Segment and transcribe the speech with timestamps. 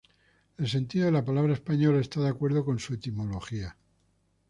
[0.57, 3.77] El sentido de la palabra española está de acuerdo con su etimología.